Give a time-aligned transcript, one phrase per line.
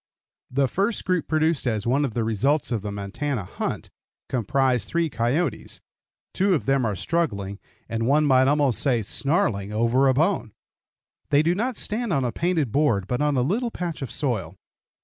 [0.49, 3.91] The first group produced as one of the results of the Montana hunt
[4.29, 5.79] comprised three coyotes.
[6.33, 10.53] Two of them are struggling, and one might almost say snarling, over a bone.
[11.29, 14.55] They do not stand on a painted board, but on a little patch of soil.